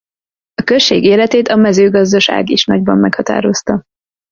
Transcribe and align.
A 0.53 0.63
község 0.63 1.03
életét 1.03 1.47
a 1.47 1.55
mezőgazdaság 1.55 2.49
is 2.49 2.65
nagyban 2.65 2.97
meghatározta. 2.97 3.83